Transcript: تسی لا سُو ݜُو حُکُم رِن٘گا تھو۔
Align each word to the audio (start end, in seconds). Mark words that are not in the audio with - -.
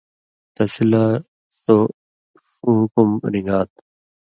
تسی 0.55 0.83
لا 0.91 1.03
سُو 1.61 1.75
ݜُو 2.47 2.71
حُکُم 2.79 3.09
رِن٘گا 3.31 3.59
تھو۔ 3.69 3.79